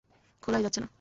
খোলাই 0.43 0.61
যাচ্ছে 0.63 0.79
না! 0.81 0.87